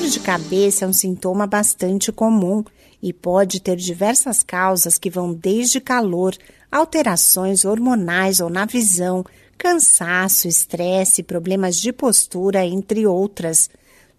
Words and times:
dor 0.00 0.08
de 0.08 0.20
cabeça 0.20 0.84
é 0.84 0.88
um 0.88 0.92
sintoma 0.92 1.44
bastante 1.44 2.12
comum 2.12 2.62
e 3.02 3.12
pode 3.12 3.60
ter 3.60 3.74
diversas 3.74 4.44
causas 4.44 4.96
que 4.96 5.10
vão 5.10 5.34
desde 5.34 5.80
calor, 5.80 6.36
alterações 6.70 7.64
hormonais 7.64 8.38
ou 8.38 8.48
na 8.48 8.64
visão, 8.64 9.24
cansaço, 9.56 10.46
estresse, 10.46 11.24
problemas 11.24 11.80
de 11.80 11.92
postura, 11.92 12.64
entre 12.64 13.08
outras. 13.08 13.68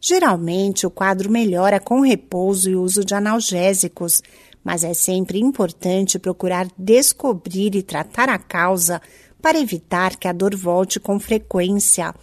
Geralmente, 0.01 0.85
o 0.85 0.91
quadro 0.91 1.31
melhora 1.31 1.79
com 1.79 2.01
repouso 2.01 2.69
e 2.69 2.75
uso 2.75 3.05
de 3.05 3.15
analgésicos, 3.15 4.21
mas 4.61 4.83
é 4.83 4.93
sempre 4.93 5.39
importante 5.39 6.19
procurar 6.19 6.67
descobrir 6.77 7.73
e 7.73 7.81
tratar 7.81 8.27
a 8.27 8.37
causa 8.37 9.01
para 9.41 9.57
evitar 9.57 10.17
que 10.17 10.27
a 10.27 10.33
dor 10.33 10.57
volte 10.57 10.99
com 10.99 11.17
frequência. 11.17 12.13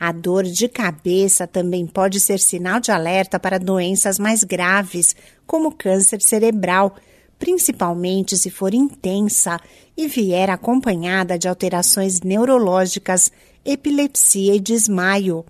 A 0.00 0.12
dor 0.12 0.44
de 0.44 0.66
cabeça 0.66 1.46
também 1.46 1.86
pode 1.86 2.20
ser 2.20 2.40
sinal 2.40 2.80
de 2.80 2.90
alerta 2.90 3.38
para 3.38 3.58
doenças 3.58 4.18
mais 4.18 4.42
graves, 4.42 5.14
como 5.46 5.70
câncer 5.70 6.22
cerebral, 6.22 6.96
principalmente 7.38 8.34
se 8.38 8.48
for 8.48 8.72
intensa 8.72 9.60
e 9.94 10.08
vier 10.08 10.48
acompanhada 10.48 11.38
de 11.38 11.46
alterações 11.46 12.22
neurológicas, 12.22 13.30
epilepsia 13.62 14.54
e 14.54 14.58
desmaio. 14.58 15.44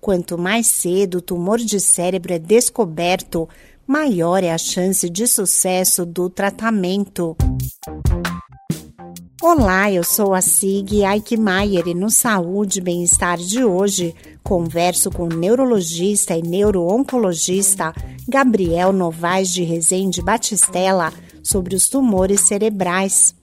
Quanto 0.00 0.36
mais 0.36 0.66
cedo 0.66 1.18
o 1.18 1.22
tumor 1.22 1.58
de 1.58 1.78
cérebro 1.78 2.34
é 2.34 2.38
descoberto, 2.40 3.48
maior 3.86 4.42
é 4.42 4.50
a 4.50 4.58
chance 4.58 5.08
de 5.08 5.24
sucesso 5.28 6.04
do 6.04 6.28
tratamento. 6.28 7.36
Olá, 9.46 9.92
eu 9.92 10.02
sou 10.02 10.32
a 10.32 10.40
Sig 10.40 11.04
Eichmeier 11.04 11.86
e 11.86 11.92
no 11.92 12.08
Saúde 12.08 12.78
e 12.78 12.80
Bem-Estar 12.80 13.36
de 13.36 13.62
hoje 13.62 14.14
converso 14.42 15.10
com 15.10 15.24
o 15.24 15.28
neurologista 15.28 16.34
e 16.34 16.40
neurooncologista 16.40 17.92
Gabriel 18.26 18.90
Novaes 18.90 19.52
de 19.52 19.62
Rezende 19.62 20.22
Batistella 20.22 21.12
sobre 21.42 21.76
os 21.76 21.90
tumores 21.90 22.40
cerebrais. 22.40 23.34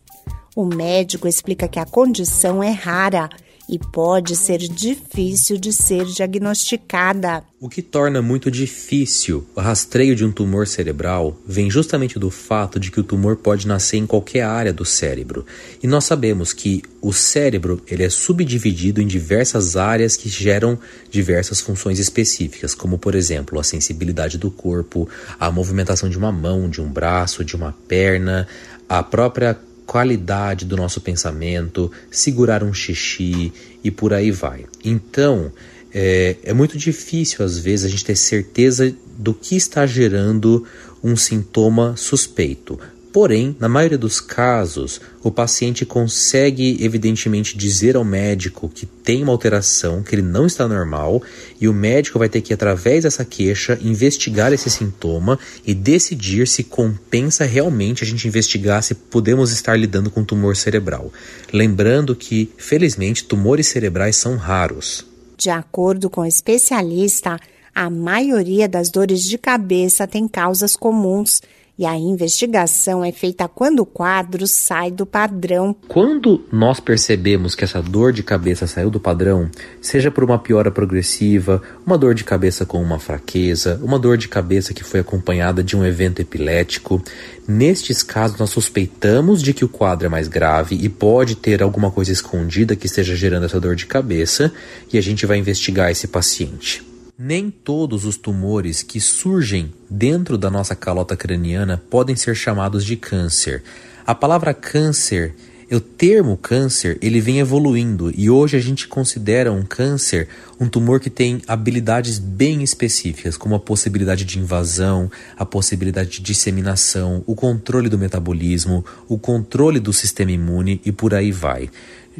O 0.55 0.65
médico 0.65 1.27
explica 1.27 1.67
que 1.67 1.77
a 1.77 1.85
condição 1.85 2.63
é 2.63 2.71
rara 2.71 3.29
e 3.71 3.79
pode 3.79 4.35
ser 4.35 4.57
difícil 4.57 5.57
de 5.57 5.71
ser 5.71 6.05
diagnosticada. 6.05 7.41
O 7.57 7.69
que 7.69 7.81
torna 7.81 8.21
muito 8.21 8.51
difícil 8.51 9.47
o 9.55 9.61
rastreio 9.61 10.13
de 10.13 10.25
um 10.25 10.31
tumor 10.31 10.67
cerebral 10.67 11.39
vem 11.47 11.69
justamente 11.69 12.19
do 12.19 12.29
fato 12.29 12.79
de 12.79 12.91
que 12.91 12.99
o 12.99 13.03
tumor 13.03 13.37
pode 13.37 13.65
nascer 13.65 13.97
em 13.97 14.05
qualquer 14.05 14.41
área 14.41 14.73
do 14.73 14.83
cérebro. 14.83 15.45
E 15.81 15.87
nós 15.87 16.03
sabemos 16.03 16.51
que 16.51 16.81
o 16.99 17.13
cérebro 17.13 17.81
ele 17.87 18.03
é 18.03 18.09
subdividido 18.09 19.01
em 19.01 19.07
diversas 19.07 19.77
áreas 19.77 20.17
que 20.17 20.27
geram 20.27 20.77
diversas 21.09 21.61
funções 21.61 21.97
específicas, 21.97 22.75
como 22.75 22.97
por 22.97 23.15
exemplo 23.15 23.57
a 23.57 23.63
sensibilidade 23.63 24.37
do 24.37 24.51
corpo, 24.51 25.07
a 25.39 25.49
movimentação 25.49 26.09
de 26.09 26.17
uma 26.17 26.31
mão, 26.31 26.69
de 26.69 26.81
um 26.81 26.91
braço, 26.91 27.45
de 27.45 27.55
uma 27.55 27.73
perna, 27.87 28.47
a 28.89 29.01
própria 29.01 29.57
qualidade 29.85 30.65
do 30.65 30.77
nosso 30.77 31.01
pensamento, 31.01 31.91
segurar 32.09 32.63
um 32.63 32.73
xixi 32.73 33.51
e 33.83 33.91
por 33.91 34.13
aí 34.13 34.31
vai. 34.31 34.65
Então, 34.83 35.51
é, 35.93 36.37
é 36.43 36.53
muito 36.53 36.77
difícil 36.77 37.43
às 37.43 37.57
vezes 37.57 37.85
a 37.85 37.89
gente 37.89 38.05
ter 38.05 38.15
certeza 38.15 38.95
do 39.17 39.33
que 39.33 39.55
está 39.55 39.85
gerando 39.85 40.65
um 41.03 41.15
sintoma 41.15 41.95
suspeito. 41.97 42.79
Porém, 43.11 43.55
na 43.59 43.67
maioria 43.67 43.97
dos 43.97 44.21
casos, 44.21 45.01
o 45.21 45.29
paciente 45.29 45.85
consegue 45.85 46.77
evidentemente 46.79 47.57
dizer 47.57 47.97
ao 47.97 48.05
médico 48.05 48.69
que 48.69 48.85
tem 48.85 49.21
uma 49.21 49.33
alteração, 49.33 50.01
que 50.01 50.15
ele 50.15 50.21
não 50.21 50.45
está 50.45 50.65
normal, 50.65 51.21
e 51.59 51.67
o 51.67 51.73
médico 51.73 52.17
vai 52.17 52.29
ter 52.29 52.39
que, 52.39 52.53
através 52.53 53.03
dessa 53.03 53.25
queixa, 53.25 53.77
investigar 53.81 54.53
esse 54.53 54.69
sintoma 54.69 55.37
e 55.67 55.73
decidir 55.73 56.47
se 56.47 56.63
compensa 56.63 57.43
realmente 57.43 58.03
a 58.03 58.07
gente 58.07 58.27
investigar 58.27 58.81
se 58.81 58.95
podemos 58.95 59.51
estar 59.51 59.75
lidando 59.75 60.09
com 60.09 60.23
tumor 60.23 60.55
cerebral. 60.55 61.11
Lembrando 61.51 62.15
que, 62.15 62.49
felizmente, 62.57 63.25
tumores 63.25 63.67
cerebrais 63.67 64.15
são 64.15 64.37
raros. 64.37 65.05
De 65.37 65.49
acordo 65.49 66.09
com 66.09 66.21
o 66.21 66.25
especialista, 66.25 67.37
a 67.75 67.89
maioria 67.89 68.69
das 68.69 68.89
dores 68.89 69.23
de 69.23 69.37
cabeça 69.37 70.07
tem 70.07 70.27
causas 70.27 70.75
comuns 70.75 71.41
e 71.81 71.85
a 71.87 71.97
investigação 71.97 73.03
é 73.03 73.11
feita 73.11 73.47
quando 73.47 73.79
o 73.79 73.87
quadro 73.87 74.45
sai 74.45 74.91
do 74.91 75.03
padrão. 75.03 75.75
Quando 75.87 76.45
nós 76.51 76.79
percebemos 76.79 77.55
que 77.55 77.63
essa 77.63 77.81
dor 77.81 78.13
de 78.13 78.21
cabeça 78.21 78.67
saiu 78.67 78.91
do 78.91 78.99
padrão, 78.99 79.49
seja 79.81 80.11
por 80.11 80.23
uma 80.23 80.37
piora 80.37 80.69
progressiva, 80.69 81.59
uma 81.83 81.97
dor 81.97 82.13
de 82.13 82.23
cabeça 82.23 82.67
com 82.67 82.79
uma 82.79 82.99
fraqueza, 82.99 83.81
uma 83.81 83.97
dor 83.97 84.15
de 84.15 84.27
cabeça 84.27 84.75
que 84.75 84.83
foi 84.83 84.99
acompanhada 84.99 85.63
de 85.63 85.75
um 85.75 85.83
evento 85.83 86.21
epilético, 86.21 87.01
nestes 87.47 88.03
casos 88.03 88.37
nós 88.37 88.51
suspeitamos 88.51 89.41
de 89.41 89.51
que 89.51 89.65
o 89.65 89.69
quadro 89.69 90.05
é 90.05 90.09
mais 90.09 90.27
grave 90.27 90.75
e 90.75 90.87
pode 90.87 91.33
ter 91.33 91.63
alguma 91.63 91.89
coisa 91.89 92.11
escondida 92.11 92.75
que 92.75 92.85
esteja 92.85 93.15
gerando 93.15 93.47
essa 93.47 93.59
dor 93.59 93.75
de 93.75 93.87
cabeça 93.87 94.53
e 94.93 94.99
a 94.99 95.01
gente 95.01 95.25
vai 95.25 95.39
investigar 95.39 95.89
esse 95.89 96.07
paciente. 96.07 96.90
Nem 97.23 97.51
todos 97.51 98.03
os 98.03 98.17
tumores 98.17 98.81
que 98.81 98.99
surgem 98.99 99.71
dentro 99.87 100.39
da 100.39 100.49
nossa 100.49 100.75
calota 100.75 101.15
craniana 101.15 101.79
podem 101.87 102.15
ser 102.15 102.33
chamados 102.33 102.83
de 102.83 102.95
câncer. 102.95 103.61
A 104.07 104.15
palavra 104.15 104.55
câncer, 104.55 105.35
o 105.71 105.79
termo 105.79 106.35
câncer, 106.35 106.97
ele 106.99 107.21
vem 107.21 107.37
evoluindo 107.37 108.11
e 108.17 108.27
hoje 108.27 108.57
a 108.57 108.59
gente 108.59 108.87
considera 108.87 109.51
um 109.51 109.61
câncer 109.61 110.29
um 110.59 110.67
tumor 110.67 110.99
que 110.99 111.09
tem 111.09 111.41
habilidades 111.47 112.19
bem 112.19 112.61
específicas, 112.61 113.35
como 113.35 113.55
a 113.55 113.59
possibilidade 113.59 114.23
de 114.25 114.37
invasão, 114.37 115.09
a 115.35 115.43
possibilidade 115.43 116.09
de 116.09 116.21
disseminação, 116.21 117.23
o 117.25 117.33
controle 117.33 117.89
do 117.89 117.97
metabolismo, 117.97 118.85
o 119.07 119.17
controle 119.17 119.79
do 119.79 119.91
sistema 119.91 120.31
imune 120.31 120.79
e 120.85 120.91
por 120.91 121.15
aí 121.15 121.31
vai. 121.31 121.69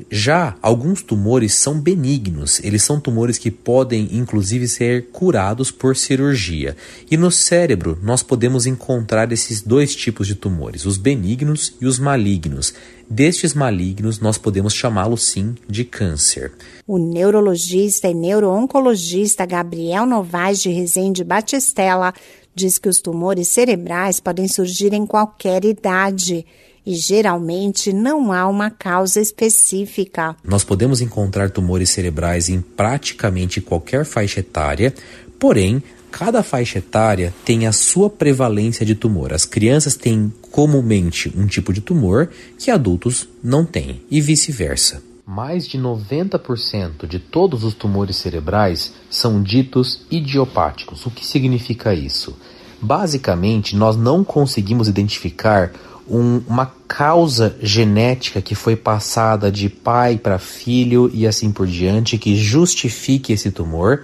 Já 0.09 0.55
alguns 0.61 1.01
tumores 1.01 1.53
são 1.53 1.79
benignos, 1.79 2.61
eles 2.63 2.81
são 2.83 2.99
tumores 2.99 3.37
que 3.37 3.51
podem 3.51 4.09
inclusive 4.13 4.67
ser 4.67 5.07
curados 5.11 5.69
por 5.69 5.97
cirurgia. 5.97 6.77
E 7.09 7.17
no 7.17 7.29
cérebro 7.29 7.99
nós 8.01 8.23
podemos 8.23 8.65
encontrar 8.65 9.31
esses 9.31 9.61
dois 9.61 9.93
tipos 9.95 10.27
de 10.27 10.35
tumores, 10.35 10.85
os 10.85 10.97
benignos 10.97 11.75
e 11.81 11.85
os 11.85 11.99
malignos. 11.99 12.73
Destes 13.09 13.53
malignos 13.53 14.19
nós 14.19 14.37
podemos 14.37 14.73
chamá-los 14.73 15.23
sim 15.23 15.55
de 15.67 15.83
câncer. 15.83 16.53
O 16.87 16.97
neurologista 16.97 18.07
e 18.07 18.13
neurooncologista 18.13 19.45
Gabriel 19.45 20.05
Novaes 20.05 20.61
de 20.61 20.69
Rezende 20.69 21.23
Batistella 21.23 22.13
diz 22.55 22.77
que 22.77 22.87
os 22.87 23.01
tumores 23.01 23.49
cerebrais 23.49 24.19
podem 24.19 24.47
surgir 24.47 24.93
em 24.93 25.05
qualquer 25.05 25.65
idade 25.65 26.45
e 26.85 26.95
geralmente 26.95 27.93
não 27.93 28.31
há 28.31 28.47
uma 28.47 28.69
causa 28.69 29.19
específica. 29.21 30.35
Nós 30.43 30.63
podemos 30.63 31.01
encontrar 31.01 31.49
tumores 31.49 31.89
cerebrais 31.89 32.49
em 32.49 32.61
praticamente 32.61 33.61
qualquer 33.61 34.05
faixa 34.05 34.39
etária, 34.39 34.93
porém, 35.39 35.81
cada 36.11 36.43
faixa 36.43 36.79
etária 36.79 37.33
tem 37.45 37.65
a 37.65 37.71
sua 37.71 38.09
prevalência 38.09 38.85
de 38.85 38.95
tumor. 38.95 39.33
As 39.33 39.45
crianças 39.45 39.95
têm 39.95 40.31
comumente 40.51 41.31
um 41.35 41.47
tipo 41.47 41.71
de 41.71 41.81
tumor 41.81 42.29
que 42.57 42.69
adultos 42.69 43.27
não 43.43 43.65
têm, 43.65 44.01
e 44.11 44.19
vice-versa. 44.19 45.01
Mais 45.25 45.65
de 45.65 45.77
90% 45.79 47.07
de 47.07 47.19
todos 47.19 47.63
os 47.63 47.73
tumores 47.73 48.17
cerebrais 48.17 48.91
são 49.09 49.41
ditos 49.41 50.01
idiopáticos. 50.11 51.05
O 51.05 51.11
que 51.11 51.25
significa 51.25 51.93
isso? 51.93 52.35
Basicamente, 52.81 53.75
nós 53.75 53.95
não 53.95 54.23
conseguimos 54.23 54.87
identificar 54.87 55.71
um, 56.11 56.41
uma 56.47 56.71
causa 56.87 57.55
genética 57.61 58.41
que 58.41 58.53
foi 58.53 58.75
passada 58.75 59.49
de 59.49 59.69
pai 59.69 60.17
para 60.17 60.37
filho 60.37 61.09
e 61.13 61.25
assim 61.25 61.51
por 61.51 61.65
diante 61.65 62.17
que 62.17 62.35
justifique 62.35 63.31
esse 63.31 63.49
tumor. 63.49 64.03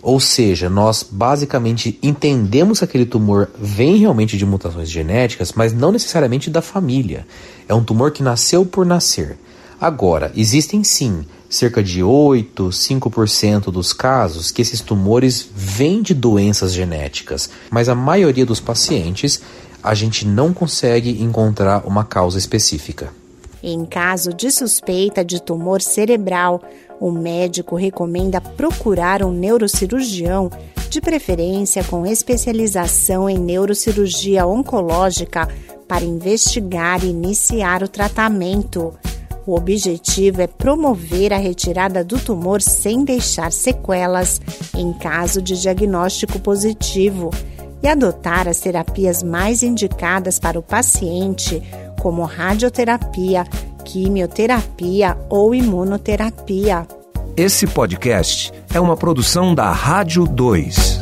Ou 0.00 0.20
seja, 0.20 0.70
nós 0.70 1.04
basicamente 1.10 1.98
entendemos 2.00 2.78
que 2.78 2.84
aquele 2.84 3.04
tumor 3.04 3.50
vem 3.60 3.96
realmente 3.96 4.38
de 4.38 4.46
mutações 4.46 4.88
genéticas, 4.88 5.52
mas 5.52 5.72
não 5.72 5.90
necessariamente 5.90 6.48
da 6.48 6.62
família. 6.62 7.26
É 7.68 7.74
um 7.74 7.82
tumor 7.82 8.12
que 8.12 8.22
nasceu 8.22 8.64
por 8.64 8.86
nascer. 8.86 9.36
Agora, 9.80 10.32
existem 10.36 10.84
sim 10.84 11.24
cerca 11.50 11.82
de 11.82 12.02
8, 12.02 12.68
5% 12.68 13.70
dos 13.72 13.92
casos 13.92 14.50
que 14.50 14.62
esses 14.62 14.80
tumores 14.80 15.48
vêm 15.54 16.02
de 16.02 16.14
doenças 16.14 16.72
genéticas, 16.72 17.48
mas 17.70 17.88
a 17.88 17.94
maioria 17.94 18.44
dos 18.44 18.60
pacientes 18.60 19.40
a 19.82 19.94
gente 19.94 20.26
não 20.26 20.52
consegue 20.52 21.22
encontrar 21.22 21.86
uma 21.86 22.04
causa 22.04 22.38
específica. 22.38 23.12
Em 23.62 23.84
caso 23.84 24.32
de 24.32 24.50
suspeita 24.50 25.24
de 25.24 25.42
tumor 25.42 25.82
cerebral, 25.82 26.62
o 27.00 27.10
médico 27.10 27.76
recomenda 27.76 28.40
procurar 28.40 29.22
um 29.22 29.32
neurocirurgião, 29.32 30.50
de 30.88 31.00
preferência 31.00 31.84
com 31.84 32.06
especialização 32.06 33.28
em 33.28 33.38
neurocirurgia 33.38 34.46
oncológica, 34.46 35.48
para 35.86 36.04
investigar 36.04 37.04
e 37.04 37.08
iniciar 37.08 37.82
o 37.82 37.88
tratamento. 37.88 38.94
O 39.46 39.54
objetivo 39.54 40.42
é 40.42 40.46
promover 40.46 41.32
a 41.32 41.38
retirada 41.38 42.04
do 42.04 42.18
tumor 42.18 42.60
sem 42.60 43.04
deixar 43.04 43.50
sequelas 43.50 44.40
em 44.76 44.92
caso 44.92 45.40
de 45.40 45.58
diagnóstico 45.58 46.38
positivo 46.38 47.30
e 47.82 47.88
adotar 47.88 48.48
as 48.48 48.60
terapias 48.60 49.22
mais 49.22 49.62
indicadas 49.62 50.38
para 50.38 50.58
o 50.58 50.62
paciente, 50.62 51.62
como 52.00 52.24
radioterapia, 52.24 53.44
quimioterapia 53.84 55.16
ou 55.28 55.54
imunoterapia. 55.54 56.86
Esse 57.36 57.66
podcast 57.66 58.52
é 58.74 58.80
uma 58.80 58.96
produção 58.96 59.54
da 59.54 59.70
Rádio 59.70 60.26
2. 60.26 61.00